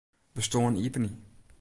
Bestân 0.35 0.75
iepenje. 0.83 1.15